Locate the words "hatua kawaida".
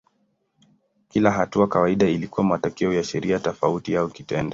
1.31-2.07